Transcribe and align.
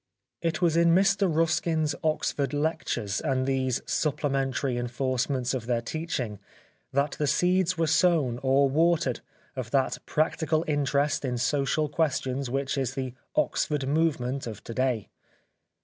It 0.41 0.63
was 0.63 0.75
in 0.75 0.95
Mr 0.95 1.31
Ruskin's 1.31 1.93
Oxford 2.03 2.53
Lectures 2.53 3.21
and 3.23 3.45
these 3.45 3.83
supplementary 3.85 4.75
enforcements 4.75 5.53
of 5.53 5.67
their 5.67 5.83
teaching 5.83 6.39
that 6.91 7.11
the 7.19 7.27
seeds 7.27 7.77
were 7.77 7.85
sown 7.85 8.39
or 8.41 8.67
watered, 8.67 9.19
of 9.55 9.69
that 9.69 9.99
practical 10.07 10.65
interest 10.67 11.23
in 11.23 11.37
social 11.37 11.87
questions 11.87 12.49
which 12.49 12.79
is 12.79 12.95
the' 12.95 13.13
Oxford 13.35 13.87
movement 13.87 14.47
of 14.47 14.63
to 14.63 14.73
day.' 14.73 15.07